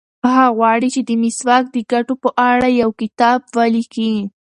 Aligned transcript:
هغه 0.35 0.45
غواړي 0.57 0.87
چې 0.95 1.01
د 1.03 1.09
مسواک 1.21 1.63
د 1.71 1.77
ګټو 1.91 2.13
په 2.23 2.29
اړه 2.49 2.67
یو 2.81 2.89
کتاب 3.01 3.39
ولیکي. 3.57 4.13